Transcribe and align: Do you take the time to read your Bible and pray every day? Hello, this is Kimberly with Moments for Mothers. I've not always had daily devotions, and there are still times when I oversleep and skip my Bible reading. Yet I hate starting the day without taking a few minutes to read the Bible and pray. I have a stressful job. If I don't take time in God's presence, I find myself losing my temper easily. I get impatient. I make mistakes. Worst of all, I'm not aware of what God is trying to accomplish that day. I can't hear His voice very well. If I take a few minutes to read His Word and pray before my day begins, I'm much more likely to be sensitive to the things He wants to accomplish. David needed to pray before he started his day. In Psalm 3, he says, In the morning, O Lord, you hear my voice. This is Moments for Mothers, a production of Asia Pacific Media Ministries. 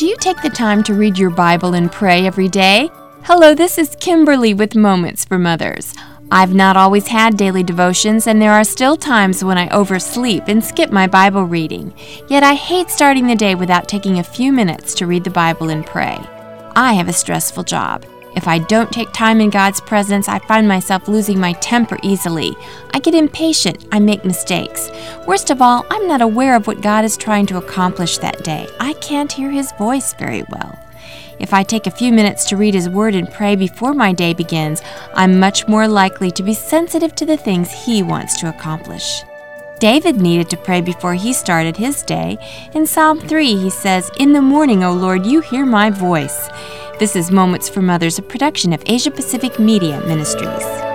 Do 0.00 0.06
you 0.06 0.16
take 0.16 0.40
the 0.40 0.48
time 0.48 0.82
to 0.84 0.94
read 0.94 1.18
your 1.18 1.28
Bible 1.28 1.74
and 1.74 1.92
pray 1.92 2.26
every 2.26 2.48
day? 2.48 2.90
Hello, 3.24 3.54
this 3.54 3.76
is 3.76 3.98
Kimberly 4.00 4.54
with 4.54 4.74
Moments 4.74 5.26
for 5.26 5.38
Mothers. 5.38 5.92
I've 6.30 6.54
not 6.54 6.74
always 6.74 7.06
had 7.06 7.36
daily 7.36 7.62
devotions, 7.62 8.26
and 8.26 8.40
there 8.40 8.54
are 8.54 8.64
still 8.64 8.96
times 8.96 9.44
when 9.44 9.58
I 9.58 9.68
oversleep 9.68 10.44
and 10.46 10.64
skip 10.64 10.90
my 10.90 11.06
Bible 11.06 11.44
reading. 11.44 11.92
Yet 12.30 12.42
I 12.42 12.54
hate 12.54 12.88
starting 12.88 13.26
the 13.26 13.36
day 13.36 13.54
without 13.54 13.88
taking 13.88 14.18
a 14.18 14.24
few 14.24 14.54
minutes 14.54 14.94
to 14.94 15.06
read 15.06 15.22
the 15.22 15.28
Bible 15.28 15.68
and 15.68 15.84
pray. 15.84 16.18
I 16.74 16.94
have 16.94 17.10
a 17.10 17.12
stressful 17.12 17.64
job. 17.64 18.06
If 18.34 18.48
I 18.48 18.58
don't 18.58 18.90
take 18.90 19.12
time 19.12 19.38
in 19.38 19.50
God's 19.50 19.82
presence, 19.82 20.30
I 20.30 20.38
find 20.38 20.66
myself 20.66 21.08
losing 21.08 21.38
my 21.38 21.52
temper 21.54 21.98
easily. 22.02 22.56
I 22.94 23.00
get 23.00 23.14
impatient. 23.14 23.84
I 23.92 23.98
make 23.98 24.24
mistakes. 24.24 24.88
Worst 25.30 25.50
of 25.50 25.62
all, 25.62 25.86
I'm 25.90 26.08
not 26.08 26.22
aware 26.22 26.56
of 26.56 26.66
what 26.66 26.80
God 26.80 27.04
is 27.04 27.16
trying 27.16 27.46
to 27.46 27.56
accomplish 27.56 28.18
that 28.18 28.42
day. 28.42 28.68
I 28.80 28.94
can't 28.94 29.30
hear 29.30 29.48
His 29.48 29.70
voice 29.78 30.12
very 30.14 30.42
well. 30.50 30.76
If 31.38 31.54
I 31.54 31.62
take 31.62 31.86
a 31.86 31.92
few 31.92 32.12
minutes 32.12 32.44
to 32.46 32.56
read 32.56 32.74
His 32.74 32.88
Word 32.88 33.14
and 33.14 33.30
pray 33.30 33.54
before 33.54 33.94
my 33.94 34.12
day 34.12 34.34
begins, 34.34 34.82
I'm 35.14 35.38
much 35.38 35.68
more 35.68 35.86
likely 35.86 36.32
to 36.32 36.42
be 36.42 36.52
sensitive 36.52 37.14
to 37.14 37.24
the 37.26 37.36
things 37.36 37.70
He 37.70 38.02
wants 38.02 38.40
to 38.40 38.48
accomplish. 38.48 39.22
David 39.78 40.20
needed 40.20 40.50
to 40.50 40.56
pray 40.56 40.80
before 40.80 41.14
he 41.14 41.32
started 41.32 41.76
his 41.76 42.02
day. 42.02 42.36
In 42.74 42.84
Psalm 42.84 43.20
3, 43.20 43.56
he 43.56 43.70
says, 43.70 44.10
In 44.18 44.32
the 44.32 44.42
morning, 44.42 44.82
O 44.82 44.92
Lord, 44.92 45.24
you 45.24 45.42
hear 45.42 45.64
my 45.64 45.90
voice. 45.90 46.48
This 46.98 47.14
is 47.14 47.30
Moments 47.30 47.68
for 47.68 47.82
Mothers, 47.82 48.18
a 48.18 48.22
production 48.22 48.72
of 48.72 48.82
Asia 48.84 49.12
Pacific 49.12 49.60
Media 49.60 50.00
Ministries. 50.06 50.89